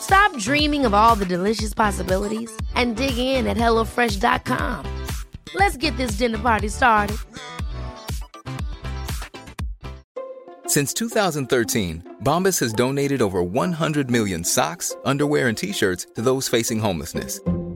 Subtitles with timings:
[0.00, 5.06] Stop dreaming of all the delicious possibilities and dig in at HelloFresh.com.
[5.54, 7.16] Let's get this dinner party started.
[10.66, 16.46] Since 2013, Bombas has donated over 100 million socks, underwear, and t shirts to those
[16.46, 17.40] facing homelessness.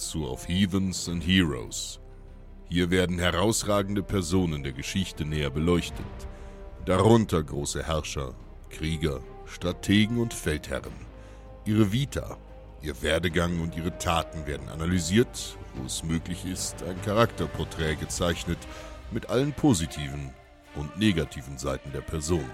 [0.00, 2.00] zu Of Heathens and Heroes.
[2.68, 6.06] Hier werden herausragende Personen der Geschichte näher beleuchtet.
[6.86, 8.34] Darunter große Herrscher,
[8.70, 10.94] Krieger, Strategen und Feldherren.
[11.66, 12.38] Ihre Vita,
[12.80, 18.58] ihr Werdegang und ihre Taten werden analysiert, wo es möglich ist, ein Charakterporträt gezeichnet
[19.10, 20.30] mit allen positiven
[20.76, 22.48] und negativen Seiten der Person.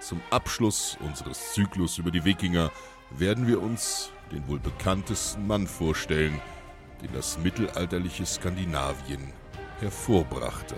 [0.00, 2.70] Zum Abschluss unseres Zyklus über die Wikinger
[3.10, 6.40] werden wir uns den wohl bekanntesten Mann vorstellen,
[7.02, 9.32] den das mittelalterliche Skandinavien
[9.80, 10.76] hervorbrachte.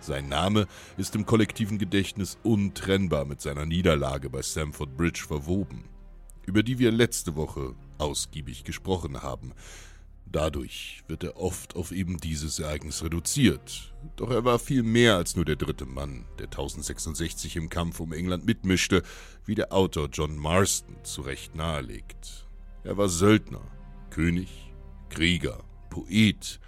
[0.00, 5.84] Sein Name ist im kollektiven Gedächtnis untrennbar mit seiner Niederlage bei Stamford Bridge verwoben,
[6.44, 9.52] über die wir letzte Woche ausgiebig gesprochen haben.
[10.26, 13.94] Dadurch wird er oft auf eben dieses Ereignis reduziert.
[14.16, 18.12] Doch er war viel mehr als nur der dritte Mann, der 1066 im Kampf um
[18.12, 19.02] England mitmischte,
[19.44, 22.48] wie der Autor John Marston zu Recht nahelegt.
[22.82, 23.60] Er war Söldner,
[24.10, 24.71] König,
[25.12, 26.58] Krieger, Poet.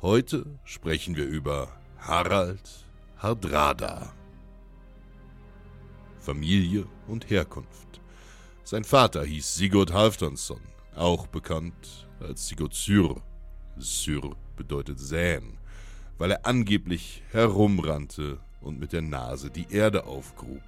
[0.00, 2.86] Heute sprechen wir über Harald
[3.18, 4.14] Hardrada.
[6.20, 8.00] Familie und Herkunft.
[8.64, 10.62] Sein Vater hieß Sigurd Halfdansson,
[10.96, 13.16] auch bekannt als Sigurd Syr.
[13.76, 15.58] Syr bedeutet säen,
[16.16, 20.62] weil er angeblich herumrannte und mit der Nase die Erde aufgrub.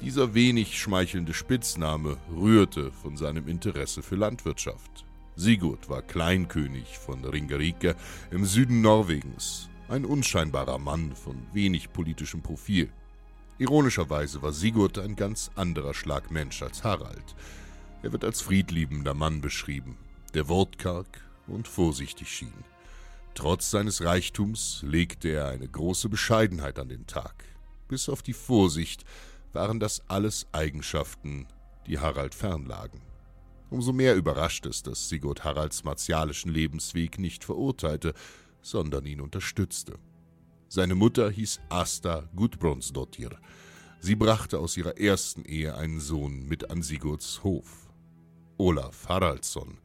[0.00, 5.04] Dieser wenig schmeichelnde Spitzname rührte von seinem Interesse für Landwirtschaft.
[5.36, 7.96] Sigurd war Kleinkönig von Ringerike
[8.30, 12.88] im Süden Norwegens, ein unscheinbarer Mann von wenig politischem Profil.
[13.58, 17.34] Ironischerweise war Sigurd ein ganz anderer Schlag Mensch als Harald.
[18.02, 19.96] Er wird als friedliebender Mann beschrieben,
[20.34, 22.64] der wortkarg und vorsichtig schien.
[23.34, 27.44] Trotz seines Reichtums legte er eine große Bescheidenheit an den Tag.
[27.88, 29.04] Bis auf die Vorsicht
[29.52, 31.48] waren das alles Eigenschaften,
[31.88, 33.00] die Harald fernlagen.
[33.70, 38.14] Umso mehr überrascht es, dass Sigurd Haralds martialischen Lebensweg nicht verurteilte,
[38.62, 39.98] sondern ihn unterstützte.
[40.68, 43.38] Seine Mutter hieß Asta Gudbronsdottir.
[44.00, 47.90] Sie brachte aus ihrer ersten Ehe einen Sohn mit an Sigurds Hof.
[48.58, 49.78] Olaf Haraldsson,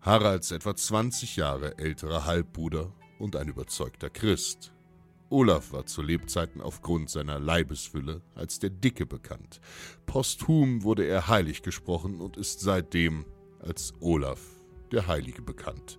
[0.00, 4.72] Haralds etwa 20 Jahre älterer Halbbruder und ein überzeugter Christ.
[5.30, 9.60] Olaf war zu Lebzeiten aufgrund seiner Leibesfülle als der Dicke bekannt.
[10.04, 13.24] Posthum wurde er heilig gesprochen und ist seitdem
[13.60, 14.40] als Olaf
[14.90, 15.98] der Heilige bekannt.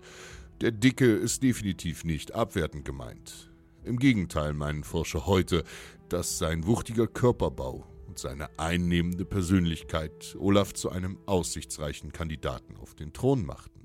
[0.59, 3.49] Der Dicke ist definitiv nicht abwertend gemeint.
[3.85, 5.63] Im Gegenteil meinen Forscher heute,
[6.09, 13.13] dass sein wuchtiger Körperbau und seine einnehmende Persönlichkeit Olaf zu einem aussichtsreichen Kandidaten auf den
[13.13, 13.80] Thron machten.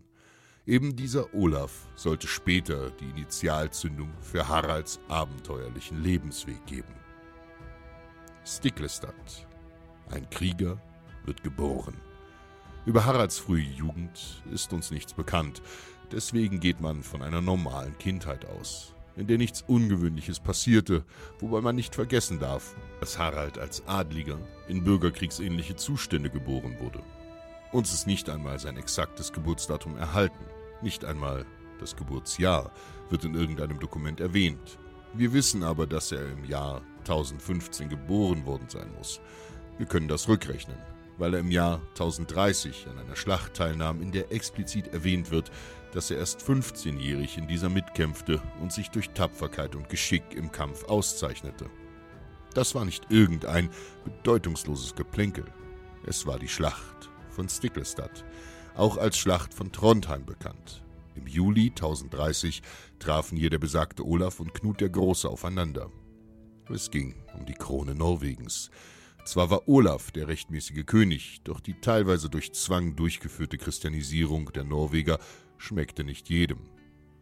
[0.66, 6.92] Eben dieser Olaf sollte später die Initialzündung für Haralds abenteuerlichen Lebensweg geben.
[8.44, 9.46] Stiklestad.
[10.10, 10.82] Ein Krieger
[11.24, 11.94] wird geboren.
[12.84, 15.62] Über Haralds frühe Jugend ist uns nichts bekannt,
[16.10, 21.04] deswegen geht man von einer normalen Kindheit aus, in der nichts Ungewöhnliches passierte,
[21.38, 27.04] wobei man nicht vergessen darf, dass Harald als Adliger in bürgerkriegsähnliche Zustände geboren wurde.
[27.70, 30.44] Uns ist nicht einmal sein exaktes Geburtsdatum erhalten.
[30.82, 31.46] Nicht einmal
[31.78, 32.72] das Geburtsjahr
[33.10, 34.78] wird in irgendeinem Dokument erwähnt.
[35.14, 39.20] Wir wissen aber, dass er im Jahr 1015 geboren worden sein muss.
[39.78, 40.76] Wir können das rückrechnen,
[41.18, 45.50] weil er im Jahr 1030 an einer Schlacht teilnahm, in der explizit erwähnt wird,
[45.92, 50.84] dass er erst 15-jährig in dieser mitkämpfte und sich durch Tapferkeit und Geschick im Kampf
[50.84, 51.70] auszeichnete.
[52.54, 53.70] Das war nicht irgendein
[54.04, 55.44] bedeutungsloses Geplänkel.
[56.06, 58.24] Es war die Schlacht von Stickelstadt,
[58.76, 60.82] auch als Schlacht von Trondheim bekannt.
[61.14, 62.62] Im Juli 1030
[62.98, 65.90] trafen hier der besagte Olaf und Knut der Große aufeinander.
[66.68, 68.70] Es ging um die Krone Norwegens.
[69.24, 75.18] Zwar war Olaf der rechtmäßige König, doch die teilweise durch Zwang durchgeführte Christianisierung der Norweger
[75.58, 76.60] schmeckte nicht jedem.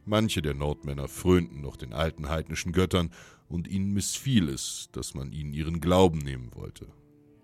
[0.05, 3.11] Manche der Nordmänner frönten noch den alten heidnischen Göttern,
[3.49, 6.89] und ihnen missfiel es, dass man ihnen ihren Glauben nehmen wollte.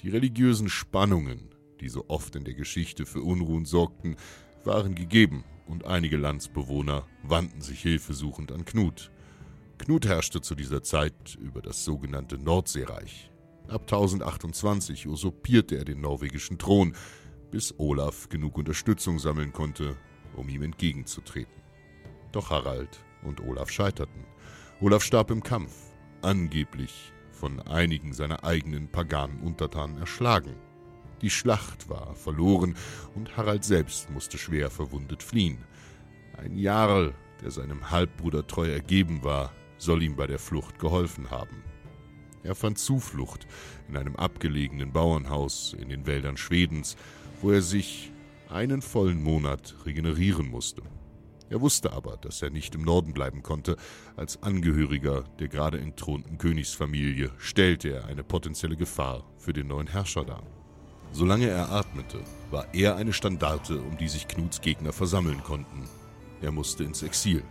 [0.02, 1.49] Die religiösen Spannungen,
[1.80, 4.16] die so oft in der Geschichte für Unruhen sorgten,
[4.64, 9.12] waren gegeben, und einige Landsbewohner wandten sich hilfesuchend an Knut.
[9.78, 13.30] Knut herrschte zu dieser Zeit über das sogenannte Nordseereich.
[13.68, 16.94] Ab 1028 usurpierte er den norwegischen Thron,
[17.52, 19.96] bis Olaf genug Unterstützung sammeln konnte,
[20.34, 21.54] um ihm entgegenzutreten.
[22.32, 24.24] Doch Harald und Olaf scheiterten.
[24.80, 25.72] Olaf starb im Kampf,
[26.20, 30.56] angeblich von einigen seiner eigenen paganen Untertanen erschlagen.
[31.22, 32.74] Die Schlacht war verloren
[33.14, 35.58] und Harald selbst musste schwer verwundet fliehen.
[36.36, 41.62] Ein Jarl, der seinem Halbbruder treu ergeben war, soll ihm bei der Flucht geholfen haben.
[42.42, 43.46] Er fand Zuflucht
[43.88, 46.96] in einem abgelegenen Bauernhaus in den Wäldern Schwedens,
[47.42, 48.12] wo er sich
[48.48, 50.82] einen vollen Monat regenerieren musste.
[51.50, 53.76] Er wusste aber, dass er nicht im Norden bleiben konnte.
[54.16, 60.24] Als Angehöriger der gerade entthronten Königsfamilie stellte er eine potenzielle Gefahr für den neuen Herrscher
[60.24, 60.42] dar.
[61.12, 62.20] Solange er atmete,
[62.50, 65.88] war er eine Standarte, um die sich Knuts Gegner versammeln konnten.
[66.40, 67.42] Er musste ins Exil.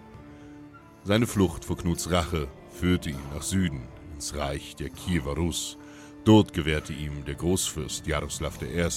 [1.03, 3.81] Seine Flucht vor Knuts Rache führte ihn nach Süden,
[4.13, 5.77] ins Reich der Kiewer Rus.
[6.25, 8.89] Dort gewährte ihm der Großfürst Jaroslav I.,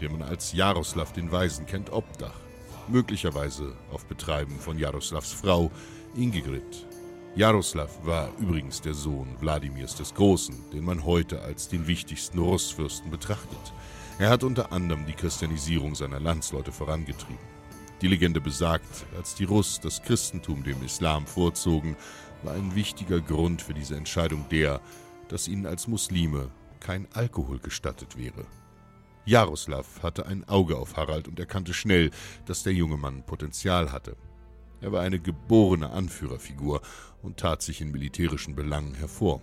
[0.00, 2.46] den man als Jaroslav den Weisen kennt, Obdach
[2.88, 5.70] möglicherweise auf Betreiben von Jaroslavs Frau
[6.14, 6.86] Ingigrid.
[7.34, 13.10] Jaroslav war übrigens der Sohn Wladimirs des Großen, den man heute als den wichtigsten Russfürsten
[13.10, 13.72] betrachtet.
[14.18, 17.44] Er hat unter anderem die Christianisierung seiner Landsleute vorangetrieben.
[18.00, 21.96] Die Legende besagt, als die Russ das Christentum dem Islam vorzogen,
[22.42, 24.80] war ein wichtiger Grund für diese Entscheidung der,
[25.28, 28.46] dass ihnen als Muslime kein Alkohol gestattet wäre.
[29.26, 32.10] Jaroslav hatte ein Auge auf Harald und erkannte schnell,
[32.46, 34.16] dass der junge Mann Potenzial hatte.
[34.80, 36.80] Er war eine geborene Anführerfigur
[37.22, 39.42] und tat sich in militärischen Belangen hervor.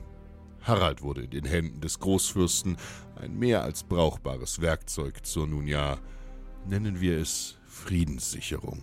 [0.64, 2.78] Harald wurde in den Händen des Großfürsten
[3.16, 5.98] ein mehr als brauchbares Werkzeug zur nun ja,
[6.66, 8.82] nennen wir es, Friedenssicherung.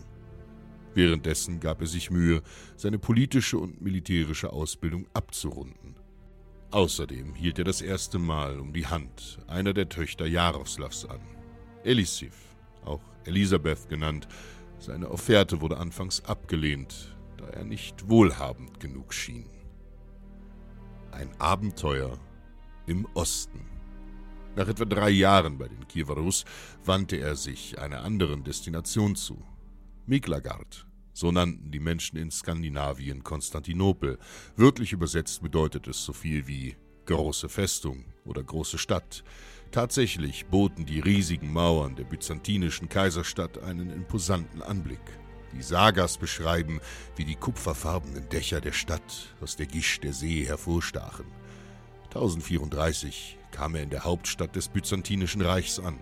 [0.95, 2.43] Währenddessen gab er sich Mühe,
[2.77, 5.97] seine politische und militärische Ausbildung abzurunden.
[6.73, 11.21] Außerdem hielt er das erste Mal um die Hand einer der Töchter Jaroslavs an,
[11.85, 12.35] Elisif,
[12.85, 14.29] auch Elisabeth genannt.
[14.79, 19.60] Seine Offerte wurde anfangs abgelehnt, da er nicht wohlhabend genug schien.
[21.13, 22.19] Ein Abenteuer
[22.87, 23.67] im Osten.
[24.57, 26.45] Nach etwa drei Jahren bei den Kiewarus
[26.85, 29.43] wandte er sich einer anderen Destination zu,
[30.07, 34.19] Miklagard, so nannten die Menschen in Skandinavien Konstantinopel.
[34.57, 36.77] Wörtlich übersetzt bedeutet es so viel wie
[37.07, 39.23] große Festung oder große Stadt.
[39.71, 45.01] Tatsächlich boten die riesigen Mauern der byzantinischen Kaiserstadt einen imposanten Anblick.
[45.53, 46.81] Die Sagas beschreiben,
[47.17, 51.27] wie die kupferfarbenen Dächer der Stadt aus der Gischt der See hervorstachen.
[52.07, 55.99] 1034 kam er in der Hauptstadt des Byzantinischen Reichs an.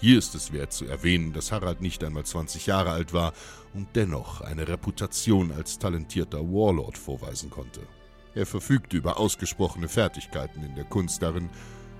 [0.00, 3.32] Hier ist es wert zu erwähnen, dass Harald nicht einmal 20 Jahre alt war
[3.72, 7.80] und dennoch eine Reputation als talentierter Warlord vorweisen konnte.
[8.34, 11.48] Er verfügte über ausgesprochene Fertigkeiten in der Kunst darin,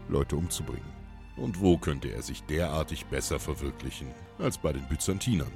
[0.09, 0.95] Leute umzubringen.
[1.37, 5.53] Und wo könnte er sich derartig besser verwirklichen als bei den Byzantinern?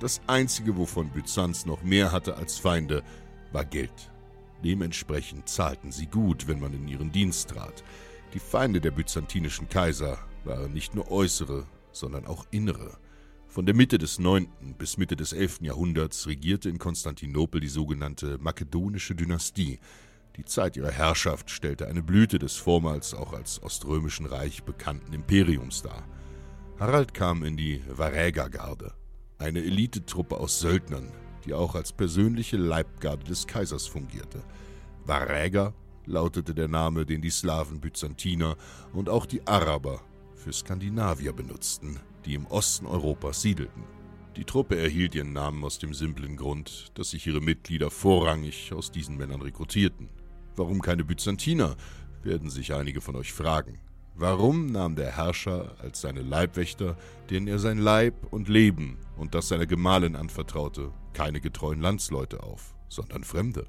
[0.00, 3.02] Das Einzige, wovon Byzanz noch mehr hatte als Feinde,
[3.52, 4.10] war Geld.
[4.64, 7.84] Dementsprechend zahlten sie gut, wenn man in ihren Dienst trat.
[8.32, 12.96] Die Feinde der byzantinischen Kaiser waren nicht nur äußere, sondern auch innere.
[13.46, 14.48] Von der Mitte des 9.
[14.78, 15.58] bis Mitte des 11.
[15.62, 19.80] Jahrhunderts regierte in Konstantinopel die sogenannte makedonische Dynastie.
[20.36, 25.82] Die Zeit ihrer Herrschaft stellte eine Blüte des vormals auch als Oströmischen Reich bekannten Imperiums
[25.82, 26.06] dar.
[26.78, 28.94] Harald kam in die Varägergarde,
[29.40, 31.10] eine Elitetruppe aus Söldnern,
[31.44, 34.42] die auch als persönliche Leibgarde des Kaisers fungierte.
[35.04, 35.72] Varäger
[36.06, 38.56] lautete der Name, den die Slawen Byzantiner
[38.92, 40.02] und auch die Araber
[40.34, 43.82] für Skandinavier benutzten, die im Osten Europas siedelten.
[44.36, 48.90] Die Truppe erhielt ihren Namen aus dem simplen Grund, dass sich ihre Mitglieder vorrangig aus
[48.90, 50.08] diesen Männern rekrutierten.
[50.56, 51.76] Warum keine Byzantiner?
[52.22, 53.78] werden sich einige von euch fragen.
[54.20, 56.98] Warum nahm der Herrscher als seine Leibwächter,
[57.30, 62.74] denen er sein Leib und Leben und das seiner Gemahlin anvertraute, keine getreuen Landsleute auf,
[62.90, 63.66] sondern Fremde?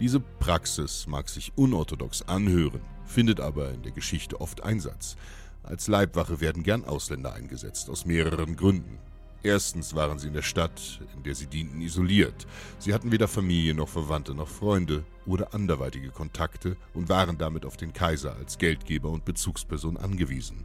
[0.00, 5.16] Diese Praxis mag sich unorthodox anhören, findet aber in der Geschichte oft Einsatz.
[5.62, 8.98] Als Leibwache werden gern Ausländer eingesetzt, aus mehreren Gründen.
[9.44, 12.46] Erstens waren sie in der Stadt, in der sie dienten, isoliert.
[12.78, 17.76] Sie hatten weder Familie noch Verwandte noch Freunde oder anderweitige Kontakte und waren damit auf
[17.76, 20.64] den Kaiser als Geldgeber und Bezugsperson angewiesen.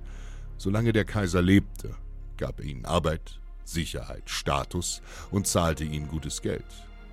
[0.55, 1.93] Solange der Kaiser lebte,
[2.37, 6.63] gab er ihnen Arbeit, Sicherheit, Status und zahlte ihnen gutes Geld.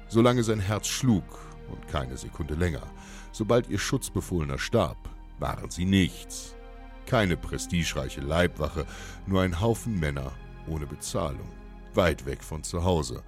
[0.07, 1.25] Solange sein Herz schlug
[1.69, 2.87] und keine Sekunde länger.
[3.33, 6.55] Sobald ihr Schutzbefohlener starb, waren sie nichts.
[7.07, 8.87] Keine prestigereiche Leibwache,
[9.27, 10.33] nur ein Haufen Männer
[10.69, 11.49] ohne Bezahlung,
[11.95, 13.23] weit weg von zu Hause.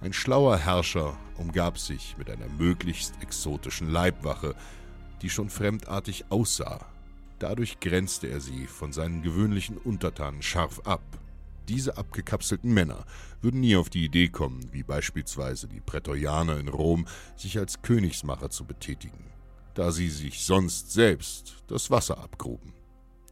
[0.00, 4.54] Ein schlauer Herrscher umgab sich mit einer möglichst exotischen Leibwache,
[5.22, 6.84] die schon fremdartig aussah.
[7.38, 11.02] Dadurch grenzte er sie von seinen gewöhnlichen Untertanen scharf ab.
[11.68, 13.06] Diese abgekapselten Männer
[13.40, 18.50] würden nie auf die Idee kommen, wie beispielsweise die Prätorianer in Rom, sich als Königsmacher
[18.50, 19.24] zu betätigen,
[19.72, 22.73] da sie sich sonst selbst das Wasser abgruben.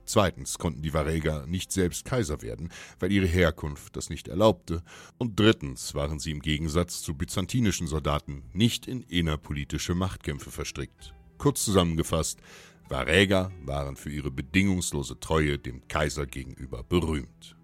[0.05, 4.83] Zweitens konnten die Vareger nicht selbst Kaiser werden, weil ihre Herkunft das nicht erlaubte.
[5.19, 11.15] Und drittens waren sie im Gegensatz zu byzantinischen Soldaten nicht in innerpolitische Machtkämpfe verstrickt.
[11.39, 12.41] Kurz zusammengefasst,
[12.89, 17.57] Varäger waren für ihre bedingungslose Treue dem Kaiser gegenüber berühmt.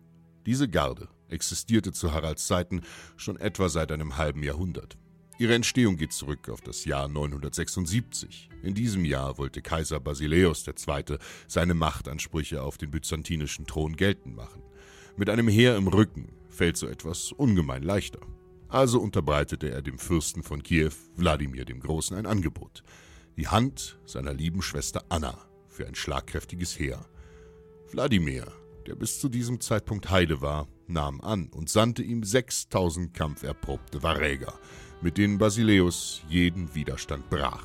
[0.47, 2.83] Diese Garde existierte zu Haralds Zeiten
[3.17, 4.97] schon etwa seit einem halben Jahrhundert.
[5.39, 8.49] Ihre Entstehung geht zurück auf das Jahr 976.
[8.65, 11.19] In diesem Jahr wollte Kaiser Basileus II.
[11.47, 14.65] seine Machtansprüche auf den byzantinischen Thron geltend machen.
[15.17, 18.19] Mit einem Heer im Rücken fällt so etwas ungemein leichter.
[18.69, 22.83] Also unterbreitete er dem Fürsten von Kiew, Wladimir dem Großen, ein Angebot.
[23.37, 27.07] Die Hand seiner lieben Schwester Anna für ein schlagkräftiges Heer.
[27.93, 28.49] Wladimir,
[28.89, 34.59] der bis zu diesem Zeitpunkt Heide war, nahm an und sandte ihm 6000 kampferprobte Varäger–
[35.01, 37.65] mit denen Basileus jeden Widerstand brach.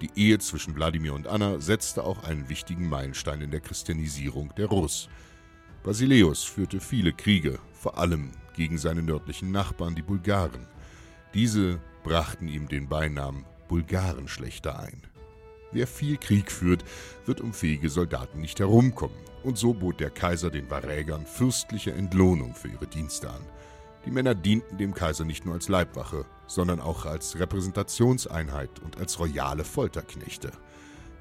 [0.00, 4.66] Die Ehe zwischen Wladimir und Anna setzte auch einen wichtigen Meilenstein in der Christianisierung der
[4.66, 5.08] Russ.
[5.82, 10.66] Basileus führte viele Kriege, vor allem gegen seine nördlichen Nachbarn, die Bulgaren.
[11.34, 15.02] Diese brachten ihm den Beinamen Bulgarenschlechter ein.
[15.72, 16.84] Wer viel Krieg führt,
[17.26, 22.54] wird um fähige Soldaten nicht herumkommen, und so bot der Kaiser den Varägern fürstliche Entlohnung
[22.54, 23.42] für ihre Dienste an.
[24.04, 29.20] Die Männer dienten dem Kaiser nicht nur als Leibwache, sondern auch als Repräsentationseinheit und als
[29.20, 30.50] royale Folterknechte.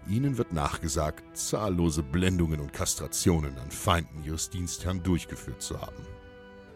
[0.09, 6.03] Ihnen wird nachgesagt, zahllose Blendungen und Kastrationen an Feinden ihres Dienstherrn durchgeführt zu haben.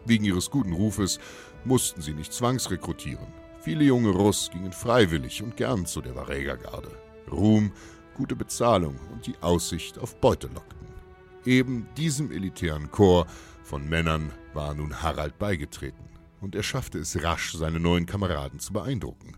[0.04, 1.18] Wegen ihres guten Rufes
[1.64, 3.26] mussten sie nicht zwangsrekrutieren.
[3.60, 6.96] Viele junge Russ gingen freiwillig und gern zu der Varägergarde.
[7.32, 7.72] Ruhm,
[8.14, 10.86] gute Bezahlung und die Aussicht auf Beute lockten.
[11.44, 13.26] Eben diesem elitären Chor
[13.64, 16.04] von Männern war nun Harald beigetreten,
[16.44, 19.36] und er schaffte es rasch, seine neuen Kameraden zu beeindrucken.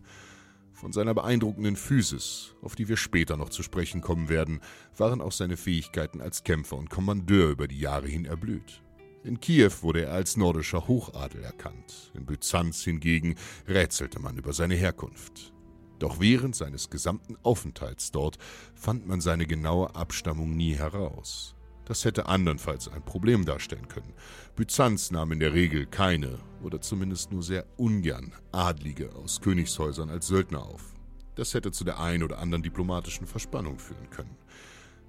[0.73, 4.61] Von seiner beeindruckenden Physis, auf die wir später noch zu sprechen kommen werden,
[4.97, 8.83] waren auch seine Fähigkeiten als Kämpfer und Kommandeur über die Jahre hin erblüht.
[9.23, 13.37] In Kiew wurde er als nordischer Hochadel erkannt, in Byzanz hingegen
[13.67, 15.53] rätselte man über seine Herkunft.
[15.99, 18.37] Doch während seines gesamten Aufenthalts dort
[18.75, 21.56] fand man seine genaue Abstammung nie heraus.
[21.87, 24.13] Das hätte andernfalls ein Problem darstellen können.
[24.57, 30.27] Byzanz nahm in der Regel keine oder zumindest nur sehr ungern Adlige aus Königshäusern als
[30.27, 30.95] Söldner auf.
[31.37, 34.37] Das hätte zu der ein oder anderen diplomatischen Verspannung führen können.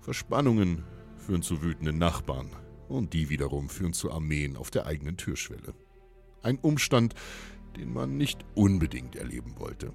[0.01, 0.83] Verspannungen
[1.17, 2.51] führen zu wütenden Nachbarn
[2.87, 5.73] und die wiederum führen zu Armeen auf der eigenen Türschwelle.
[6.43, 7.15] Ein Umstand,
[7.75, 9.93] den man nicht unbedingt erleben wollte.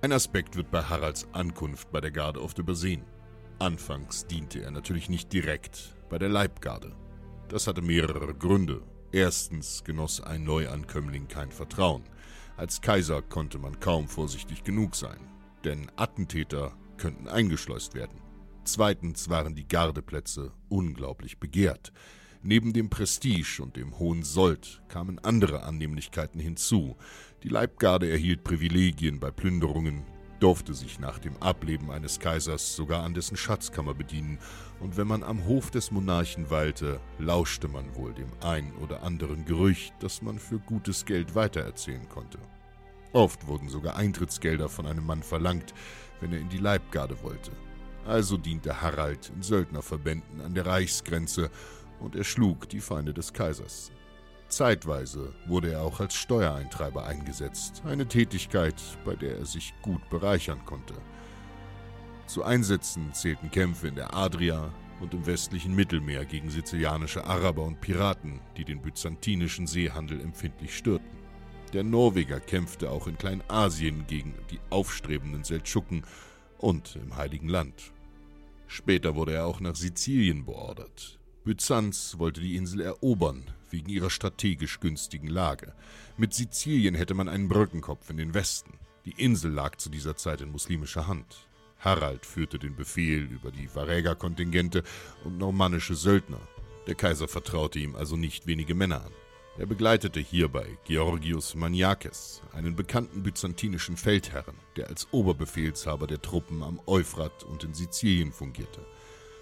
[0.00, 3.02] Ein Aspekt wird bei Haralds Ankunft bei der Garde oft übersehen.
[3.58, 6.94] Anfangs diente er natürlich nicht direkt bei der Leibgarde.
[7.48, 8.82] Das hatte mehrere Gründe.
[9.10, 12.04] Erstens genoss ein Neuankömmling kein Vertrauen.
[12.56, 15.18] Als Kaiser konnte man kaum vorsichtig genug sein,
[15.64, 18.20] denn Attentäter könnten eingeschleust werden.
[18.62, 21.92] Zweitens waren die Gardeplätze unglaublich begehrt.
[22.42, 26.96] Neben dem Prestige und dem hohen Sold kamen andere Annehmlichkeiten hinzu.
[27.42, 30.04] Die Leibgarde erhielt Privilegien bei Plünderungen,
[30.40, 34.38] durfte sich nach dem Ableben eines Kaisers sogar an dessen Schatzkammer bedienen,
[34.80, 39.44] und wenn man am Hof des Monarchen weilte, lauschte man wohl dem ein oder anderen
[39.44, 42.38] Gerücht, das man für gutes Geld weitererzählen konnte.
[43.12, 45.74] Oft wurden sogar Eintrittsgelder von einem Mann verlangt,
[46.20, 47.50] wenn er in die Leibgarde wollte.
[48.06, 51.50] Also diente Harald in Söldnerverbänden an der Reichsgrenze
[52.00, 53.90] und erschlug die Feinde des Kaisers.
[54.48, 58.74] Zeitweise wurde er auch als Steuereintreiber eingesetzt, eine Tätigkeit,
[59.04, 60.94] bei der er sich gut bereichern konnte.
[62.26, 67.80] Zu Einsätzen zählten Kämpfe in der Adria und im westlichen Mittelmeer gegen sizilianische Araber und
[67.80, 71.18] Piraten, die den byzantinischen Seehandel empfindlich störten.
[71.72, 76.04] Der Norweger kämpfte auch in Kleinasien gegen die aufstrebenden Seldschuken
[76.56, 77.92] und im Heiligen Land.
[78.66, 81.18] Später wurde er auch nach Sizilien beordert.
[81.44, 85.72] Byzanz wollte die Insel erobern, wegen ihrer strategisch günstigen Lage.
[86.16, 88.74] Mit Sizilien hätte man einen Brückenkopf in den Westen.
[89.04, 91.48] Die Insel lag zu dieser Zeit in muslimischer Hand.
[91.78, 94.82] Harald führte den Befehl über die Varäger-Kontingente
[95.24, 96.40] und normannische Söldner.
[96.86, 99.12] Der Kaiser vertraute ihm also nicht wenige Männer an.
[99.58, 106.80] Er begleitete hierbei Georgius Maniakes, einen bekannten byzantinischen Feldherrn, der als Oberbefehlshaber der Truppen am
[106.86, 108.86] Euphrat und in Sizilien fungierte.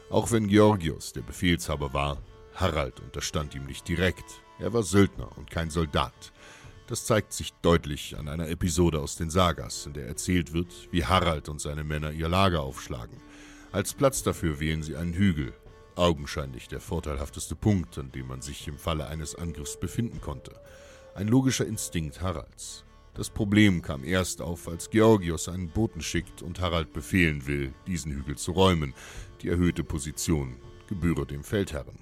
[0.09, 2.23] Auch wenn Georgius der Befehlshaber war,
[2.57, 4.43] Harald unterstand ihm nicht direkt.
[4.59, 6.33] Er war Söldner und kein Soldat.
[6.87, 11.05] Das zeigt sich deutlich an einer Episode aus den Sagas, in der erzählt wird, wie
[11.05, 13.21] Harald und seine Männer ihr Lager aufschlagen.
[13.73, 15.53] Als Platz dafür wählen sie einen Hügel,
[15.97, 20.53] augenscheinlich der vorteilhafteste Punkt, an dem man sich im Falle eines Angriffs befinden konnte.
[21.15, 22.85] Ein logischer Instinkt Haralds.
[23.15, 28.13] Das Problem kam erst auf, als Georgios einen Boten schickt und Harald befehlen will, diesen
[28.13, 28.95] Hügel zu räumen.
[29.43, 31.99] Die erhöhte Position gebühre dem Feldherren.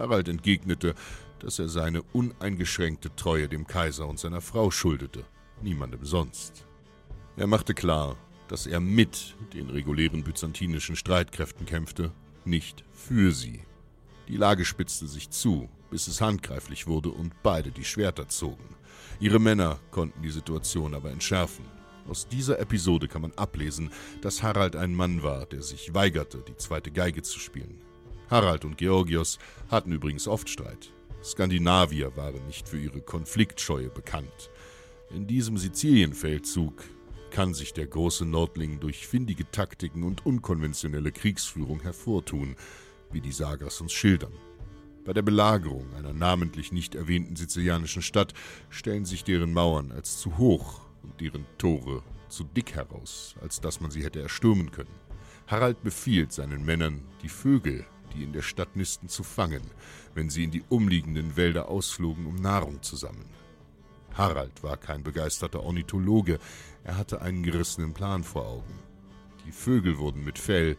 [0.00, 0.94] Harald entgegnete,
[1.40, 5.24] dass er seine uneingeschränkte Treue dem Kaiser und seiner Frau schuldete,
[5.62, 6.64] niemandem sonst.
[7.36, 8.16] Er machte klar,
[8.48, 12.12] dass er mit den regulären byzantinischen Streitkräften kämpfte,
[12.44, 13.60] nicht für sie.
[14.26, 18.76] Die Lage spitzte sich zu, bis es handgreiflich wurde und beide die Schwerter zogen.
[19.20, 21.66] Ihre Männer konnten die Situation aber entschärfen.
[22.08, 23.90] Aus dieser Episode kann man ablesen,
[24.22, 27.82] dass Harald ein Mann war, der sich weigerte, die zweite Geige zu spielen.
[28.30, 30.92] Harald und Georgios hatten übrigens oft Streit.
[31.22, 34.50] Skandinavier waren nicht für ihre Konfliktscheue bekannt.
[35.12, 36.84] In diesem Sizilienfeldzug
[37.32, 42.54] kann sich der große Nordling durch findige Taktiken und unkonventionelle Kriegsführung hervortun,
[43.10, 44.32] wie die Sagas uns schildern.
[45.04, 48.32] Bei der Belagerung einer namentlich nicht erwähnten sizilianischen Stadt
[48.68, 53.80] stellen sich deren Mauern als zu hoch und deren Tore zu dick heraus, als dass
[53.80, 54.94] man sie hätte erstürmen können.
[55.48, 59.62] Harald befiehlt seinen Männern, die Vögel die in der Stadt nisten, zu fangen,
[60.14, 63.30] wenn sie in die umliegenden Wälder ausflogen, um Nahrung zu sammeln.
[64.14, 66.38] Harald war kein begeisterter Ornithologe,
[66.84, 68.78] er hatte einen gerissenen Plan vor Augen.
[69.46, 70.76] Die Vögel wurden mit Fell,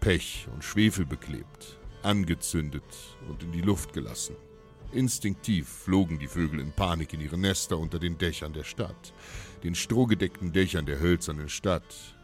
[0.00, 2.84] Pech und Schwefel beklebt, angezündet
[3.28, 4.36] und in die Luft gelassen.
[4.92, 9.12] Instinktiv flogen die Vögel in Panik in ihre Nester unter den Dächern der Stadt,
[9.64, 12.16] den strohgedeckten Dächern der hölzernen Stadt.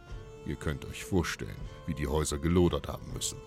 [0.45, 3.37] Ihr könnt euch vorstellen, wie die Häuser gelodert haben müssen.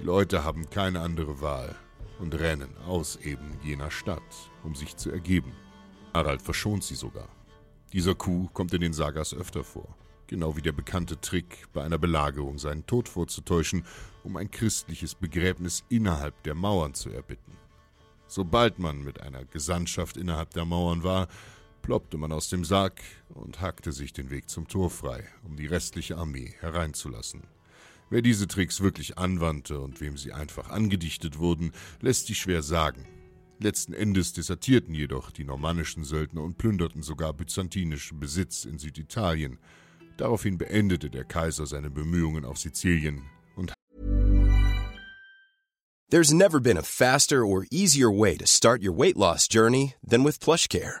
[0.00, 1.76] Die Leute haben keine andere Wahl
[2.20, 4.22] und rennen aus eben jener Stadt,
[4.64, 5.52] um sich zu ergeben.
[6.14, 7.28] Harald verschont sie sogar.
[7.92, 9.94] Dieser Coup kommt in den Sagas öfter vor,
[10.26, 13.84] genau wie der bekannte Trick, bei einer Belagerung seinen Tod vorzutäuschen,
[14.24, 17.58] um ein christliches Begräbnis innerhalb der Mauern zu erbitten.
[18.26, 21.28] Sobald man mit einer Gesandtschaft innerhalb der Mauern war,
[21.82, 23.02] ploppte man aus dem Sarg
[23.34, 27.42] und hackte sich den Weg zum Tor frei, um die restliche Armee hereinzulassen.
[28.10, 31.70] Wer diese Tricks wirklich anwandte und wem sie einfach angedichtet wurden,
[32.00, 33.06] lässt sich schwer sagen.
[33.60, 39.58] Letzten Endes desertierten jedoch die normannischen Söldner und plünderten sogar byzantinischen Besitz in Süditalien.
[40.16, 43.22] Daraufhin beendete der Kaiser seine Bemühungen auf Sizilien
[43.54, 43.72] und
[46.10, 50.24] There's never been a faster or easier way to start your weight loss journey than
[50.24, 51.00] with PlushCare.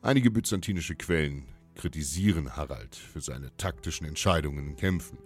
[0.00, 5.18] Einige byzantinische Quellen kritisieren Harald für seine taktischen Entscheidungen in Kämpfen.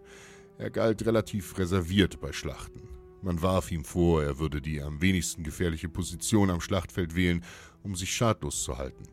[0.57, 2.89] Er galt relativ reserviert bei Schlachten.
[3.21, 7.45] Man warf ihm vor, er würde die am wenigsten gefährliche Position am Schlachtfeld wählen,
[7.83, 9.05] um sich schadlos zu halten.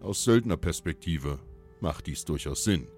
[0.00, 1.38] Aus Söldnerperspektive
[1.80, 2.88] macht dies durchaus Sinn.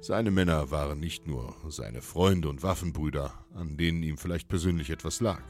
[0.00, 5.20] Seine Männer waren nicht nur seine Freunde und Waffenbrüder, an denen ihm vielleicht persönlich etwas
[5.20, 5.42] lag.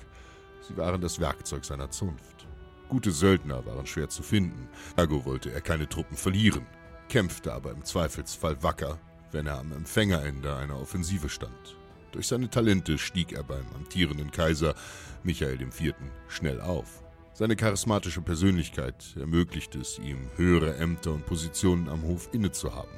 [0.67, 2.50] Sie waren das Werkzeug seiner Zunft.
[2.91, 6.67] Gute Söldner waren schwer zu finden, ergo wollte er keine Truppen verlieren,
[7.09, 8.99] kämpfte aber im Zweifelsfall wacker,
[9.31, 11.77] wenn er am Empfängerende einer Offensive stand.
[12.11, 14.75] Durch seine Talente stieg er beim amtierenden Kaiser
[15.23, 15.95] Michael IV.
[16.27, 17.05] schnell auf.
[17.33, 22.91] Seine charismatische Persönlichkeit ermöglichte es ihm, höhere Ämter und Positionen am Hof innezuhaben.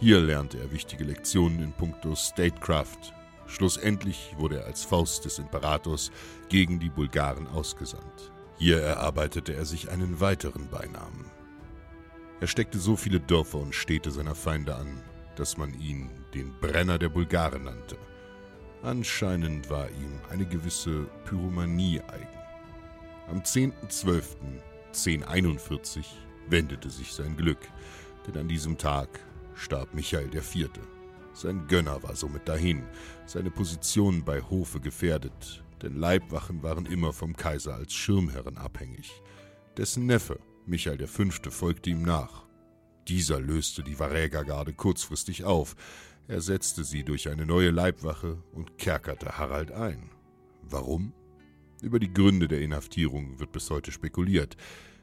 [0.00, 3.14] Hier lernte er wichtige Lektionen in puncto Statecraft.
[3.46, 6.10] Schlussendlich wurde er als Faust des Imperators
[6.48, 8.32] gegen die Bulgaren ausgesandt.
[8.62, 11.24] Hier erarbeitete er sich einen weiteren Beinamen.
[12.40, 15.02] Er steckte so viele Dörfer und Städte seiner Feinde an,
[15.34, 17.96] dass man ihn den Brenner der Bulgaren nannte.
[18.84, 22.28] Anscheinend war ihm eine gewisse Pyromanie eigen.
[23.26, 26.04] Am 10.12.1041
[26.48, 27.68] wendete sich sein Glück,
[28.28, 29.08] denn an diesem Tag
[29.56, 30.70] starb Michael IV.
[31.32, 32.84] Sein Gönner war somit dahin,
[33.26, 39.10] seine Position bei Hofe gefährdet, denn Leibwachen waren immer vom Kaiser als Schirmherren abhängig.
[39.76, 42.46] Dessen Neffe, Michael V., folgte ihm nach.
[43.08, 45.74] Dieser löste die Varägergarde kurzfristig auf,
[46.28, 50.10] ersetzte sie durch eine neue Leibwache und kerkerte Harald ein.
[50.62, 51.12] Warum?
[51.82, 54.56] Über die Gründe der Inhaftierung wird bis heute spekuliert.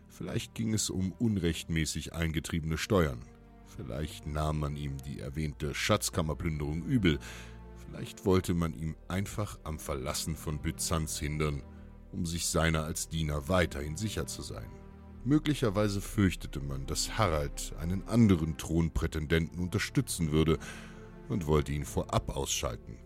[0.08, 3.22] Vielleicht ging es um unrechtmäßig eingetriebene Steuern.
[3.76, 7.20] Vielleicht nahm man ihm die erwähnte Schatzkammerplünderung übel.
[7.90, 11.64] Vielleicht wollte man ihm einfach am Verlassen von Byzanz hindern,
[12.12, 14.70] um sich seiner als Diener weiterhin sicher zu sein.
[15.26, 20.60] Möglicherweise fürchtete man, dass Harald einen anderen Thronprätendenten unterstützen würde
[21.30, 22.98] und wollte ihn vorab ausschalten.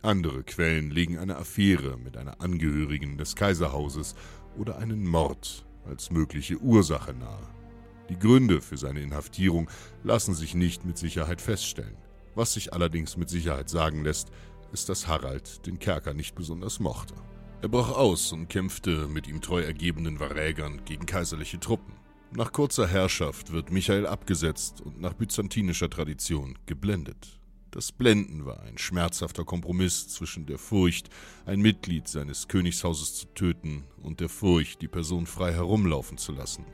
[0.00, 4.14] Andere Quellen legen eine Affäre mit einer Angehörigen des Kaiserhauses
[4.56, 7.46] oder einen Mord als mögliche Ursache nahe.
[8.08, 9.68] Die Gründe für seine Inhaftierung
[10.02, 12.07] lassen sich nicht mit Sicherheit feststellen.
[12.38, 14.28] Was sich allerdings mit Sicherheit sagen lässt,
[14.72, 17.14] ist, dass Harald den Kerker nicht besonders mochte.
[17.62, 21.94] Er brach aus und kämpfte mit ihm treu ergebenen Varägern gegen kaiserliche Truppen.
[22.30, 27.40] Nach kurzer Herrschaft wird Michael abgesetzt und nach byzantinischer Tradition geblendet.
[27.72, 31.08] Das Blenden war ein schmerzhafter Kompromiss zwischen der Furcht,
[31.44, 36.64] ein Mitglied seines Königshauses zu töten, und der Furcht, die Person frei herumlaufen zu lassen.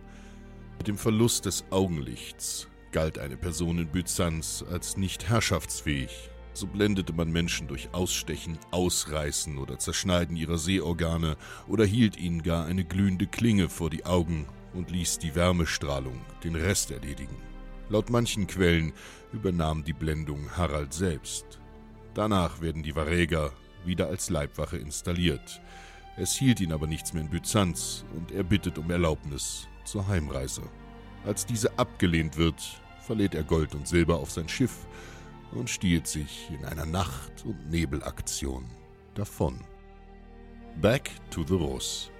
[0.76, 6.30] Mit dem Verlust des Augenlichts galt eine Person in Byzanz als nicht herrschaftsfähig.
[6.52, 12.66] So blendete man Menschen durch Ausstechen, Ausreißen oder Zerschneiden ihrer Sehorgane oder hielt ihnen gar
[12.66, 17.36] eine glühende Klinge vor die Augen und ließ die Wärmestrahlung den Rest erledigen.
[17.88, 18.92] Laut manchen Quellen
[19.32, 21.58] übernahm die Blendung Harald selbst.
[22.14, 23.50] Danach werden die Varäger
[23.84, 25.60] wieder als Leibwache installiert.
[26.16, 30.62] Es hielt ihn aber nichts mehr in Byzanz und er bittet um Erlaubnis zur Heimreise.
[31.26, 34.86] Als diese abgelehnt wird, verlädt er Gold und Silber auf sein Schiff
[35.52, 38.64] und stiehlt sich in einer Nacht- und Nebelaktion
[39.14, 39.60] davon.
[40.80, 42.10] Back to the Rus.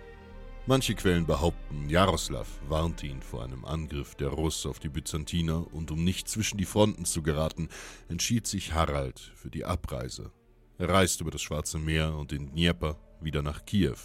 [0.67, 5.91] Manche Quellen behaupten, Jaroslav warnte ihn vor einem Angriff der Russ auf die Byzantiner und
[5.91, 7.69] um nicht zwischen die Fronten zu geraten,
[8.09, 10.33] entschied sich Harald für die Abreise.
[10.79, 13.99] Er reist über das Schwarze Meer und den Dnieper wieder nach Kiew.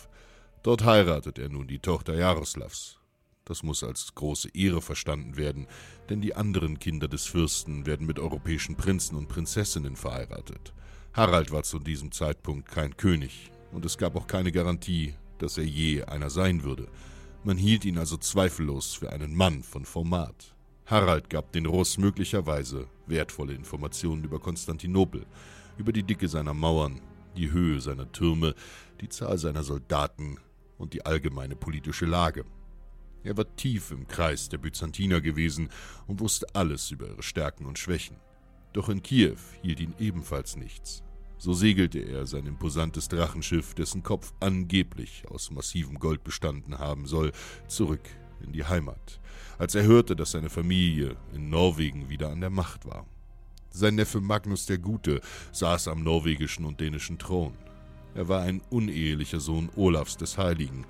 [0.61, 2.98] Dort heiratet er nun die Tochter Jaroslavs.
[3.49, 5.65] Das muss als große Ehre verstanden werden,
[6.07, 10.71] denn die anderen Kinder des Fürsten werden mit europäischen Prinzen und Prinzessinnen verheiratet.
[11.13, 15.63] Harald war zu diesem Zeitpunkt kein König, und es gab auch keine Garantie, dass er
[15.63, 16.89] je einer sein würde.
[17.43, 20.53] Man hielt ihn also zweifellos für einen Mann von Format.
[20.85, 25.25] Harald gab den Russ möglicherweise wertvolle Informationen über Konstantinopel,
[25.79, 27.01] über die Dicke seiner Mauern,
[27.35, 28.53] die Höhe seiner Türme,
[29.01, 30.37] die Zahl seiner Soldaten
[30.77, 32.45] und die allgemeine politische Lage.
[33.23, 35.69] Er war tief im Kreis der Byzantiner gewesen
[36.07, 38.17] und wusste alles über ihre Stärken und Schwächen.
[38.73, 41.03] Doch in Kiew hielt ihn ebenfalls nichts.
[41.37, 47.31] So segelte er sein imposantes Drachenschiff, dessen Kopf angeblich aus massivem Gold bestanden haben soll,
[47.67, 48.01] zurück
[48.41, 49.19] in die Heimat,
[49.57, 53.05] als er hörte, dass seine Familie in Norwegen wieder an der Macht war.
[53.71, 57.53] Sein Neffe Magnus der Gute saß am norwegischen und dänischen Thron.
[58.15, 60.85] Er war ein unehelicher Sohn Olafs des Heiligen.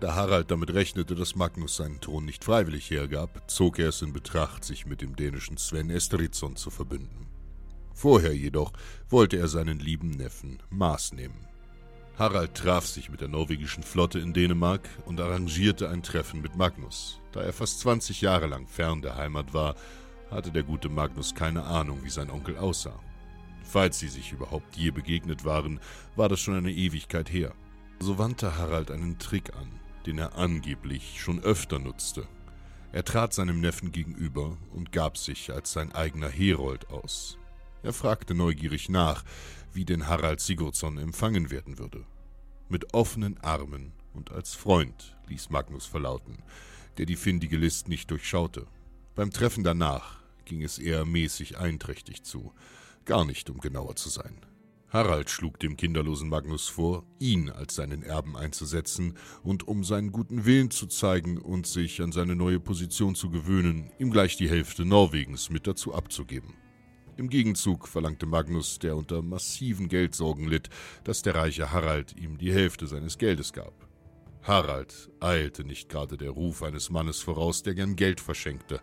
[0.00, 4.12] Da Harald damit rechnete, dass Magnus seinen Thron nicht freiwillig hergab, zog er es in
[4.12, 7.28] Betracht, sich mit dem dänischen Sven Estridsson zu verbünden.
[7.94, 8.72] Vorher jedoch
[9.08, 11.46] wollte er seinen lieben Neffen Maß nehmen.
[12.18, 17.20] Harald traf sich mit der norwegischen Flotte in Dänemark und arrangierte ein Treffen mit Magnus.
[17.32, 19.74] Da er fast 20 Jahre lang fern der Heimat war,
[20.30, 22.98] hatte der gute Magnus keine Ahnung, wie sein Onkel aussah.
[23.64, 25.80] Falls sie sich überhaupt je begegnet waren,
[26.16, 27.54] war das schon eine Ewigkeit her.
[28.00, 29.68] So wandte Harald einen Trick an,
[30.06, 32.26] den er angeblich schon öfter nutzte.
[32.92, 37.38] Er trat seinem Neffen gegenüber und gab sich als sein eigener Herold aus.
[37.82, 39.24] Er fragte neugierig nach,
[39.72, 42.04] wie denn Harald Sigurdsson empfangen werden würde.
[42.68, 46.42] Mit offenen Armen und als Freund, ließ Magnus verlauten,
[46.98, 48.66] der die findige List nicht durchschaute.
[49.14, 52.52] Beim Treffen danach ging es eher mäßig einträchtig zu,
[53.04, 54.36] gar nicht um genauer zu sein.
[54.92, 60.44] Harald schlug dem kinderlosen Magnus vor, ihn als seinen Erben einzusetzen und um seinen guten
[60.44, 64.84] Willen zu zeigen und sich an seine neue Position zu gewöhnen, ihm gleich die Hälfte
[64.84, 66.52] Norwegens mit dazu abzugeben.
[67.16, 70.68] Im Gegenzug verlangte Magnus, der unter massiven Geldsorgen litt,
[71.04, 73.88] dass der reiche Harald ihm die Hälfte seines Geldes gab.
[74.42, 78.82] Harald eilte nicht gerade der Ruf eines Mannes voraus, der gern Geld verschenkte,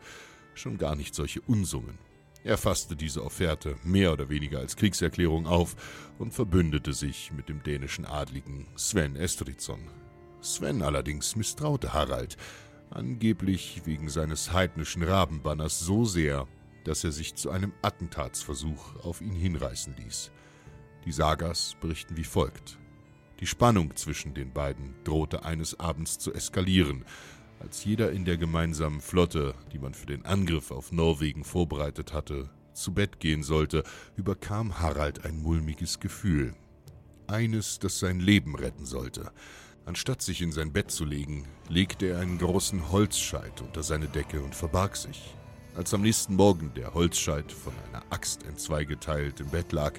[0.56, 2.09] schon gar nicht solche Unsummen.
[2.44, 5.76] Er fasste diese Offerte mehr oder weniger als Kriegserklärung auf
[6.20, 9.90] und verbündete sich mit dem dänischen Adligen Sven Estridsson.
[10.42, 12.38] Sven allerdings misstraute Harald,
[12.92, 16.48] angeblich wegen seines heidnischen Rabenbanners so sehr,
[16.86, 20.32] dass er sich zu einem Attentatsversuch auf ihn hinreißen ließ.
[21.06, 22.78] Die Sagas berichten wie folgt.
[23.42, 27.06] Die Spannung zwischen den beiden drohte eines Abends zu eskalieren,
[27.60, 32.50] als jeder in der gemeinsamen Flotte, die man für den Angriff auf Norwegen vorbereitet hatte,
[32.74, 33.84] zu Bett gehen sollte,
[34.16, 36.54] überkam Harald ein mulmiges Gefühl.
[37.28, 39.32] Eines, das sein Leben retten sollte.
[39.86, 44.42] Anstatt sich in sein Bett zu legen, legte er einen großen Holzscheit unter seine Decke
[44.42, 45.36] und verbarg sich.
[45.76, 49.94] Als am nächsten Morgen der Holzscheit von einer Axt entzweigeteilt im Bett lag,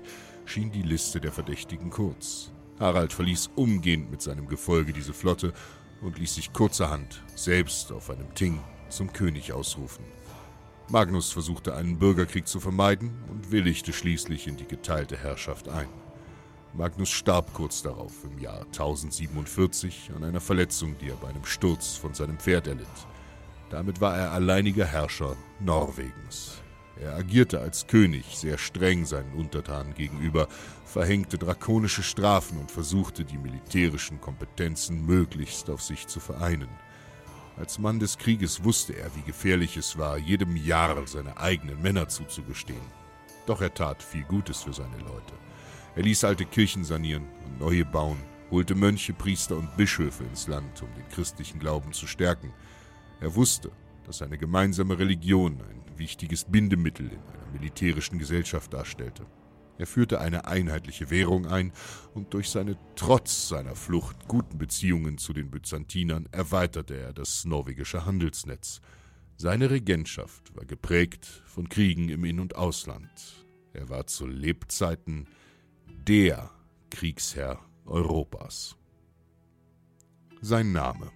[0.44, 2.50] schien die Liste der Verdächtigen kurz.
[2.78, 5.52] Harald verließ umgehend mit seinem Gefolge diese Flotte
[6.00, 10.04] und ließ sich kurzerhand selbst auf einem Ting zum König ausrufen.
[10.88, 15.88] Magnus versuchte einen Bürgerkrieg zu vermeiden und willigte schließlich in die geteilte Herrschaft ein.
[16.72, 21.96] Magnus starb kurz darauf im Jahr 1047 an einer Verletzung, die er bei einem Sturz
[21.96, 22.86] von seinem Pferd erlitt.
[23.70, 26.60] Damit war er alleiniger Herrscher Norwegens.
[27.00, 30.48] Er agierte als König sehr streng seinen Untertanen gegenüber,
[30.84, 36.68] verhängte drakonische Strafen und versuchte, die militärischen Kompetenzen möglichst auf sich zu vereinen.
[37.56, 42.08] Als Mann des Krieges wusste er, wie gefährlich es war, jedem Jahr seine eigenen Männer
[42.08, 43.00] zuzugestehen.
[43.46, 45.32] Doch er tat viel Gutes für seine Leute.
[45.96, 48.18] Er ließ alte Kirchen sanieren und neue bauen,
[48.50, 52.52] holte Mönche, Priester und Bischöfe ins Land, um den christlichen Glauben zu stärken.
[53.20, 53.70] Er wusste,
[54.06, 59.24] dass eine gemeinsame Religion ein wichtiges Bindemittel in einer militärischen Gesellschaft darstellte.
[59.78, 61.72] Er führte eine einheitliche Währung ein
[62.12, 68.04] und durch seine trotz seiner Flucht guten Beziehungen zu den Byzantinern erweiterte er das norwegische
[68.04, 68.80] Handelsnetz.
[69.36, 73.08] Seine Regentschaft war geprägt von Kriegen im In- und Ausland.
[73.72, 75.28] Er war zu Lebzeiten
[75.86, 76.50] der
[76.90, 78.76] Kriegsherr Europas.
[80.42, 81.10] Sein Name.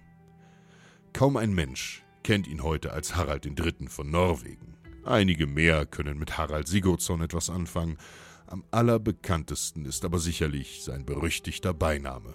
[1.13, 3.87] Kaum ein Mensch kennt ihn heute als Harald III.
[3.87, 4.73] von Norwegen.
[5.03, 7.99] Einige mehr können mit Harald Sigurdsson etwas anfangen.
[8.47, 12.33] Am allerbekanntesten ist aber sicherlich sein berüchtigter Beiname.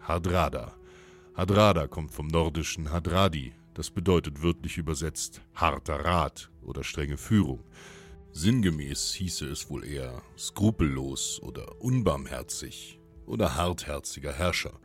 [0.00, 0.74] Hardrada.
[1.34, 7.62] Hardrada kommt vom nordischen Hadradi, das bedeutet wörtlich übersetzt harter Rat oder strenge Führung.
[8.32, 14.80] Sinngemäß hieße es wohl eher skrupellos oder unbarmherzig oder hartherziger Herrscher.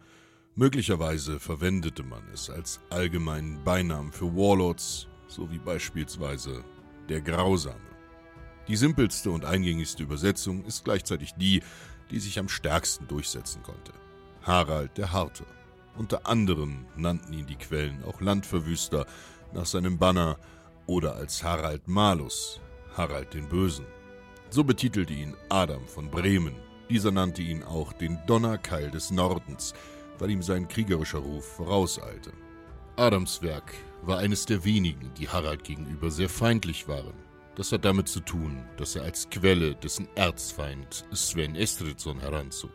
[0.61, 6.63] Möglicherweise verwendete man es als allgemeinen Beinamen für Warlords, so wie beispielsweise
[7.09, 7.81] der Grausame.
[8.67, 11.63] Die simpelste und eingängigste Übersetzung ist gleichzeitig die,
[12.11, 13.91] die sich am stärksten durchsetzen konnte.
[14.43, 15.45] Harald der Harte.
[15.97, 19.07] Unter anderem nannten ihn die Quellen auch Landverwüster
[19.53, 20.37] nach seinem Banner
[20.85, 22.61] oder als Harald Malus,
[22.95, 23.87] Harald den Bösen.
[24.51, 26.53] So betitelte ihn Adam von Bremen.
[26.87, 29.73] Dieser nannte ihn auch den Donnerkeil des Nordens,
[30.21, 32.31] weil ihm sein kriegerischer Ruf vorauseilte.
[32.95, 37.15] Adams Werk war eines der wenigen, die Harald gegenüber sehr feindlich waren.
[37.55, 42.69] Das hat damit zu tun, dass er als Quelle dessen Erzfeind Sven Estridsson heranzog.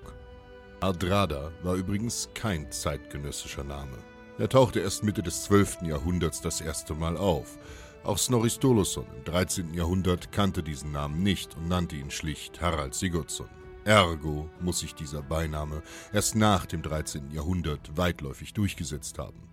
[0.80, 3.96] Ardrada war übrigens kein zeitgenössischer Name.
[4.38, 5.82] Er tauchte erst Mitte des 12.
[5.82, 7.58] Jahrhunderts das erste Mal auf.
[8.02, 9.72] Auch Snorri Sturluson im 13.
[9.72, 13.48] Jahrhundert kannte diesen Namen nicht und nannte ihn schlicht Harald Sigurdsson.
[13.86, 15.80] Ergo muss sich dieser Beiname
[16.12, 17.30] erst nach dem 13.
[17.30, 19.48] Jahrhundert weitläufig durchgesetzt haben.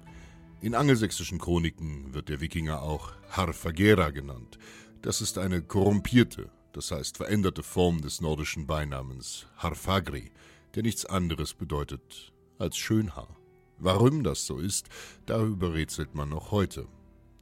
[0.60, 4.58] In angelsächsischen Chroniken wird der Wikinger auch Harfagera genannt.
[5.04, 10.32] Das ist eine korrumpierte, das heißt veränderte Form des nordischen Beinamens Harfagri,
[10.74, 13.38] der nichts anderes bedeutet als Schönhaar.
[13.78, 14.90] Warum das so ist,
[15.28, 16.88] darüber rätselt man noch heute.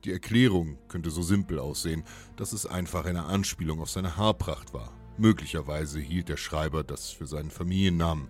[0.04, 2.04] Die Erklärung könnte so simpel aussehen,
[2.36, 5.01] dass es einfach eine Anspielung auf seine Haarpracht war.
[5.18, 8.28] Möglicherweise hielt der Schreiber das für seinen Familiennamen,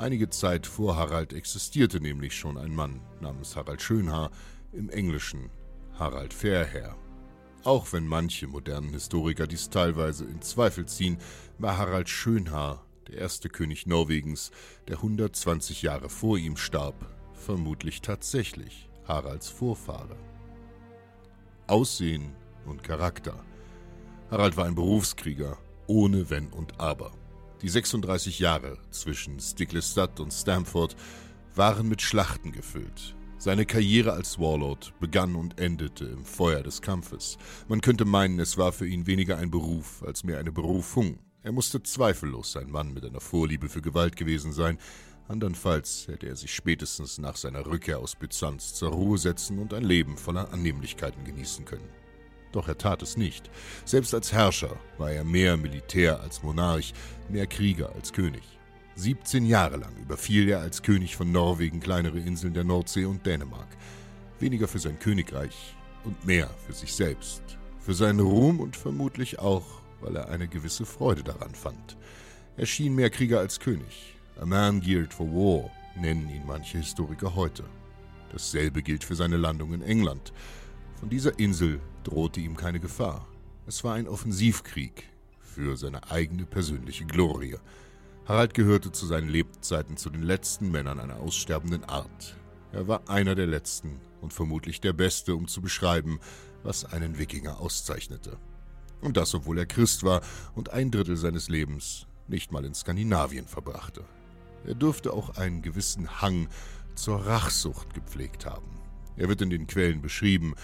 [0.00, 4.30] Einige Zeit vor Harald existierte nämlich schon ein Mann namens Harald Schönhaar,
[4.72, 5.50] im Englischen
[5.98, 6.96] Harald Fairhair.
[7.64, 11.18] Auch wenn manche modernen Historiker dies teilweise in Zweifel ziehen,
[11.58, 14.52] war Harald Schönhaar, der erste König Norwegens,
[14.88, 16.94] der 120 Jahre vor ihm starb,
[17.34, 20.16] vermutlich tatsächlich Haralds Vorfahre.
[21.66, 22.32] Aussehen
[22.64, 23.44] und Charakter.
[24.30, 25.58] Harald war ein Berufskrieger,
[25.90, 27.10] ohne Wenn und Aber.
[27.62, 30.94] Die 36 Jahre zwischen Stiklestad und Stamford
[31.56, 33.16] waren mit Schlachten gefüllt.
[33.38, 37.38] Seine Karriere als Warlord begann und endete im Feuer des Kampfes.
[37.66, 41.18] Man könnte meinen, es war für ihn weniger ein Beruf als mehr eine Berufung.
[41.42, 44.78] Er musste zweifellos ein Mann mit einer Vorliebe für Gewalt gewesen sein,
[45.26, 49.84] andernfalls hätte er sich spätestens nach seiner Rückkehr aus Byzanz zur Ruhe setzen und ein
[49.84, 51.99] Leben voller Annehmlichkeiten genießen können.
[52.52, 53.50] Doch er tat es nicht.
[53.84, 56.92] Selbst als Herrscher war er mehr Militär als Monarch,
[57.28, 58.42] mehr Krieger als König.
[58.96, 63.68] 17 Jahre lang überfiel er als König von Norwegen kleinere Inseln der Nordsee und Dänemark.
[64.40, 67.42] Weniger für sein Königreich und mehr für sich selbst.
[67.78, 71.96] Für seinen Ruhm und vermutlich auch, weil er eine gewisse Freude daran fand.
[72.56, 74.14] Er schien mehr Krieger als König.
[74.38, 77.64] A man geared for war, nennen ihn manche Historiker heute.
[78.32, 80.32] Dasselbe gilt für seine Landung in England.
[81.00, 83.26] Von dieser Insel drohte ihm keine Gefahr.
[83.66, 85.08] Es war ein Offensivkrieg
[85.40, 87.56] für seine eigene persönliche Glorie.
[88.26, 92.36] Harald gehörte zu seinen Lebzeiten zu den letzten Männern einer aussterbenden Art.
[92.72, 96.20] Er war einer der letzten und vermutlich der Beste, um zu beschreiben,
[96.62, 98.36] was einen Wikinger auszeichnete.
[99.00, 100.20] Und das, obwohl er Christ war
[100.54, 104.04] und ein Drittel seines Lebens nicht mal in Skandinavien verbrachte.
[104.66, 106.48] Er dürfte auch einen gewissen Hang
[106.94, 108.80] zur Rachsucht gepflegt haben.
[109.16, 110.54] Er wird in den Quellen beschrieben,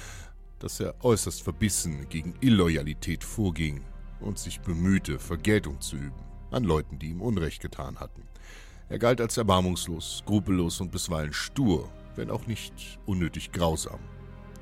[0.59, 3.85] dass er äußerst verbissen gegen Illoyalität vorging
[4.21, 8.23] und sich bemühte, Vergeltung zu üben an Leuten, die ihm Unrecht getan hatten.
[8.89, 13.99] Er galt als erbarmungslos, skrupellos und bisweilen stur, wenn auch nicht unnötig grausam.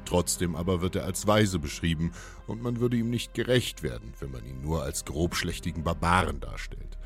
[0.07, 2.13] Trotzdem aber wird er als weise beschrieben,
[2.47, 6.99] und man würde ihm nicht gerecht werden, wenn man ihn nur als grobschlächtigen Barbaren darstellt.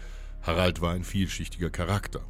[0.43, 2.25] Harald war ein vielschichtiger Charakter,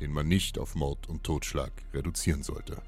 [0.00, 2.80] den man nicht auf Mord und Totschlag reduzieren sollte.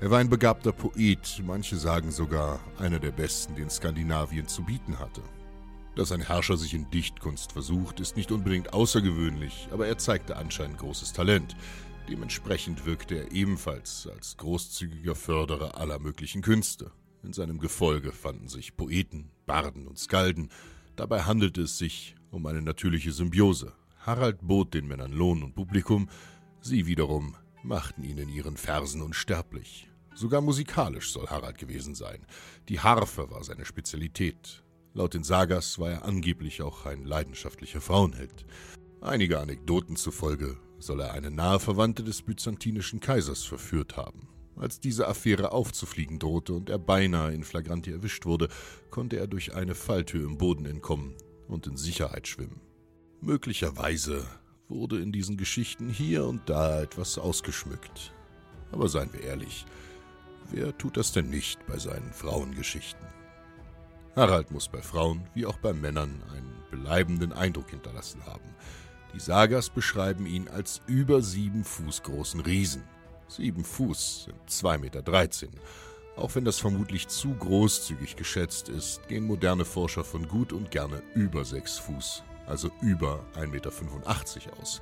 [0.00, 4.98] Er war ein begabter Poet, manche sagen sogar einer der besten, den Skandinavien zu bieten
[4.98, 5.20] hatte.
[5.94, 10.78] Dass ein Herrscher sich in Dichtkunst versucht, ist nicht unbedingt außergewöhnlich, aber er zeigte anscheinend
[10.78, 11.54] großes Talent.
[12.08, 16.92] Dementsprechend wirkte er ebenfalls als großzügiger Förderer aller möglichen Künste.
[17.22, 20.48] In seinem Gefolge fanden sich Poeten, Barden und Skalden.
[20.96, 23.74] Dabei handelte es sich um eine natürliche Symbiose.
[23.98, 26.08] Harald bot den Männern Lohn und Publikum,
[26.62, 29.89] sie wiederum machten ihn in ihren Versen unsterblich.
[30.20, 32.26] Sogar musikalisch soll Harald gewesen sein.
[32.68, 34.62] Die Harfe war seine Spezialität.
[34.92, 38.44] Laut den Sagas war er angeblich auch ein leidenschaftlicher Frauenheld.
[39.00, 44.28] Einige Anekdoten zufolge soll er eine nahe Verwandte des byzantinischen Kaisers verführt haben.
[44.56, 48.48] Als diese Affäre aufzufliegen drohte und er beinahe in Flagranti erwischt wurde,
[48.90, 51.14] konnte er durch eine Falltür im Boden entkommen
[51.48, 52.60] und in Sicherheit schwimmen.
[53.22, 54.26] Möglicherweise
[54.68, 58.12] wurde in diesen Geschichten hier und da etwas ausgeschmückt.
[58.70, 59.64] Aber seien wir ehrlich,
[60.52, 63.06] wer tut das denn nicht bei seinen Frauengeschichten?
[64.16, 68.54] Harald muss bei Frauen wie auch bei Männern einen bleibenden Eindruck hinterlassen haben.
[69.14, 72.82] Die Sagas beschreiben ihn als über sieben Fuß großen Riesen.
[73.28, 75.60] Sieben Fuß sind 2,13 Meter.
[76.16, 81.02] Auch wenn das vermutlich zu großzügig geschätzt ist, gehen moderne Forscher von gut und gerne
[81.14, 83.70] über sechs Fuß, also über 1,85 Meter
[84.60, 84.80] aus,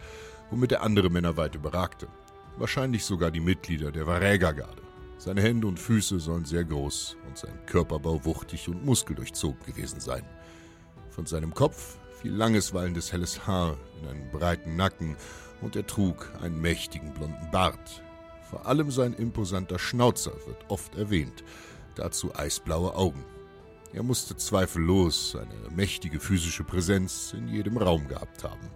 [0.50, 2.08] womit er andere Männer weit überragte.
[2.56, 4.87] Wahrscheinlich sogar die Mitglieder der Varägergarde.
[5.18, 10.22] Seine Hände und Füße sollen sehr groß und sein Körperbau wuchtig und muskeldurchzogen gewesen sein.
[11.10, 15.16] Von seinem Kopf fiel langes, wallendes helles Haar in einen breiten Nacken
[15.60, 18.00] und er trug einen mächtigen blonden Bart.
[18.48, 21.42] Vor allem sein imposanter Schnauzer wird oft erwähnt,
[21.96, 23.24] dazu eisblaue Augen.
[23.92, 28.70] Er musste zweifellos eine mächtige physische Präsenz in jedem Raum gehabt haben.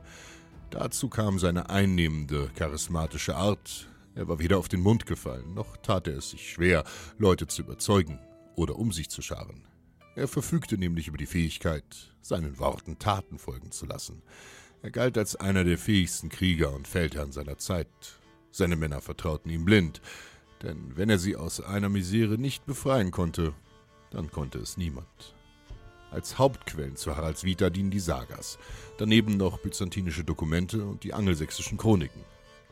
[0.70, 6.07] Dazu kam seine einnehmende, charismatische Art, er war weder auf den Mund gefallen, noch tat
[6.07, 6.85] er es sich schwer,
[7.18, 8.18] Leute zu überzeugen
[8.57, 9.66] oder um sich zu scharen.
[10.14, 14.22] Er verfügte nämlich über die Fähigkeit, seinen Worten Taten folgen zu lassen.
[14.82, 17.89] Er galt als einer der fähigsten Krieger und Feldherren seiner Zeit.
[18.51, 20.03] Seine Männer vertrauten ihm blind,
[20.62, 23.55] denn wenn er sie aus einer Misere nicht befreien konnte,
[24.11, 25.34] dann konnte es niemand.
[26.11, 28.59] Als Hauptquellen zu Haralds Vita dienen die Sagas,
[28.99, 32.22] daneben noch byzantinische Dokumente und die angelsächsischen Chroniken.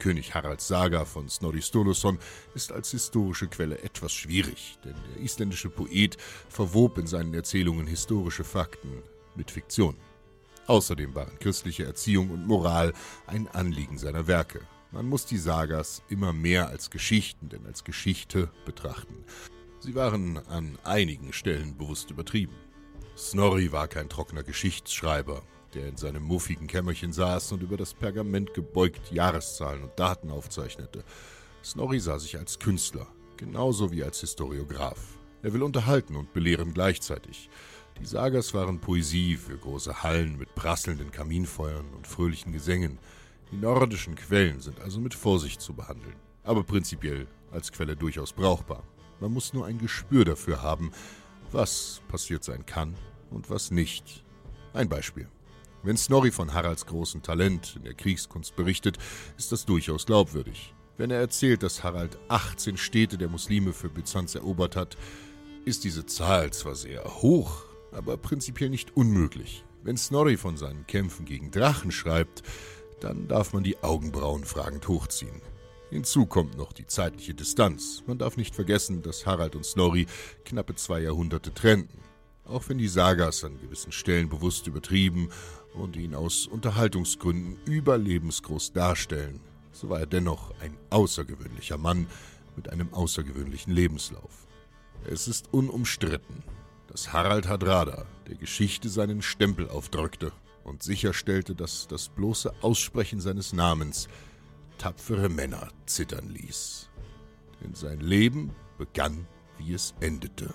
[0.00, 2.18] König Haralds Saga von Snorri Sturluson
[2.54, 6.16] ist als historische Quelle etwas schwierig, denn der isländische Poet
[6.48, 9.04] verwob in seinen Erzählungen historische Fakten
[9.36, 9.96] mit Fiktion.
[10.66, 12.92] Außerdem waren christliche Erziehung und Moral
[13.26, 14.60] ein Anliegen seiner Werke.
[14.90, 19.24] Man muss die Sagas immer mehr als Geschichten denn als Geschichte betrachten.
[19.78, 22.54] Sie waren an einigen Stellen bewusst übertrieben.
[23.16, 25.42] Snorri war kein trockener Geschichtsschreiber,
[25.74, 31.04] der in seinem muffigen Kämmerchen saß und über das Pergament gebeugt Jahreszahlen und Daten aufzeichnete.
[31.64, 33.06] Snorri sah sich als Künstler,
[33.36, 34.98] genauso wie als Historiograf.
[35.42, 37.48] Er will unterhalten und belehren gleichzeitig.
[37.98, 42.98] Die Sagas waren Poesie für große Hallen mit prasselnden Kaminfeuern und fröhlichen Gesängen.
[43.50, 48.84] Die nordischen Quellen sind also mit Vorsicht zu behandeln, aber prinzipiell als Quelle durchaus brauchbar.
[49.20, 50.92] Man muss nur ein Gespür dafür haben,
[51.52, 52.94] was passiert sein kann
[53.30, 54.24] und was nicht.
[54.72, 55.28] Ein Beispiel.
[55.82, 58.98] Wenn Snorri von Haralds großem Talent in der Kriegskunst berichtet,
[59.38, 60.74] ist das durchaus glaubwürdig.
[60.98, 64.98] Wenn er erzählt, dass Harald 18 Städte der Muslime für Byzanz erobert hat,
[65.64, 69.64] ist diese Zahl zwar sehr hoch, aber prinzipiell nicht unmöglich.
[69.82, 72.42] Wenn Snorri von seinen Kämpfen gegen Drachen schreibt,
[73.00, 75.40] dann darf man die Augenbrauen fragend hochziehen.
[75.88, 78.02] Hinzu kommt noch die zeitliche Distanz.
[78.06, 80.06] Man darf nicht vergessen, dass Harald und Snorri
[80.44, 81.98] knappe zwei Jahrhunderte trennten.
[82.50, 85.28] Auch wenn die Sagas an gewissen Stellen bewusst übertrieben
[85.74, 89.38] und ihn aus Unterhaltungsgründen überlebensgroß darstellen,
[89.70, 92.08] so war er dennoch ein außergewöhnlicher Mann
[92.56, 94.48] mit einem außergewöhnlichen Lebenslauf.
[95.08, 96.42] Es ist unumstritten,
[96.88, 100.32] dass Harald Hadrada der Geschichte seinen Stempel aufdrückte
[100.64, 104.08] und sicherstellte, dass das bloße Aussprechen seines Namens
[104.76, 106.88] tapfere Männer zittern ließ.
[107.62, 109.28] Denn sein Leben begann,
[109.58, 110.52] wie es endete,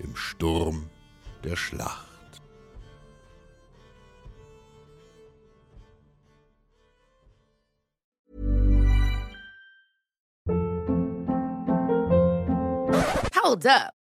[0.00, 0.88] im Sturm
[1.44, 2.06] der Schlacht.
[13.42, 13.97] Hold up.